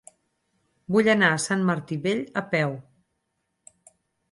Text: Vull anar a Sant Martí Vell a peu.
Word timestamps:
Vull 0.95 1.09
anar 1.13 1.29
a 1.35 1.43
Sant 1.43 1.67
Martí 1.69 1.99
Vell 2.07 2.25
a 2.43 2.45
peu. 2.57 2.75